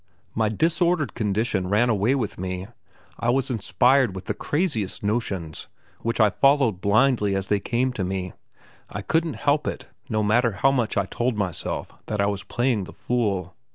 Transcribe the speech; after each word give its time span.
My 0.33 0.49
disordered 0.49 1.13
condition 1.13 1.67
ran 1.69 1.87
away 1.87 2.15
with 2.15 2.39
me; 2.39 2.65
I 3.19 3.29
was 3.29 3.51
inspired 3.51 4.15
with 4.15 4.25
the 4.25 4.33
craziest 4.33 5.03
notions, 5.03 5.67
which 5.99 6.19
I 6.19 6.31
followed 6.31 6.81
blindly 6.81 7.35
as 7.35 7.49
they 7.49 7.59
came 7.59 7.93
to 7.93 8.03
me. 8.03 8.33
I 8.89 9.03
couldn't 9.03 9.35
help 9.35 9.67
it, 9.67 9.89
no 10.09 10.23
matter 10.23 10.53
how 10.53 10.71
much 10.71 10.97
I 10.97 11.05
told 11.05 11.37
myself 11.37 11.91
that 12.07 12.19
I 12.19 12.25
was 12.25 12.41
playing 12.41 12.85
the 12.85 12.93
fool. 12.93 13.55